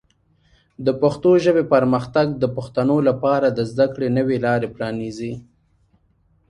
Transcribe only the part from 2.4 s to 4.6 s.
د پښتنو لپاره د زده کړې نوې